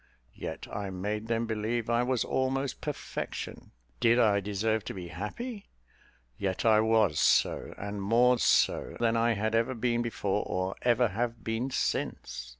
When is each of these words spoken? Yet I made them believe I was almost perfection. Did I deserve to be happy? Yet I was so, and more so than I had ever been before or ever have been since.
Yet 0.33 0.67
I 0.67 0.89
made 0.89 1.27
them 1.27 1.45
believe 1.45 1.87
I 1.87 2.01
was 2.01 2.25
almost 2.25 2.81
perfection. 2.81 3.69
Did 3.99 4.17
I 4.17 4.39
deserve 4.39 4.83
to 4.85 4.95
be 4.95 5.09
happy? 5.09 5.67
Yet 6.39 6.65
I 6.65 6.79
was 6.79 7.19
so, 7.19 7.75
and 7.77 8.01
more 8.01 8.39
so 8.39 8.97
than 8.99 9.15
I 9.15 9.33
had 9.33 9.53
ever 9.53 9.75
been 9.75 10.01
before 10.01 10.43
or 10.47 10.73
ever 10.81 11.09
have 11.09 11.43
been 11.43 11.69
since. 11.69 12.49